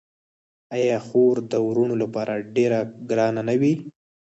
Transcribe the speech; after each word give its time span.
آیا 0.75 0.97
خور 1.07 1.35
د 1.51 1.53
وروڼو 1.67 1.95
لپاره 2.03 2.33
ډیره 2.55 2.79
ګرانه 3.09 3.41
نه 3.49 3.55
وي؟ 3.61 3.73